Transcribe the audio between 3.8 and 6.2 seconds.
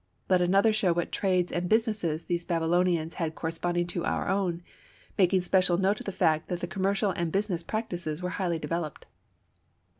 to our own, making special note of the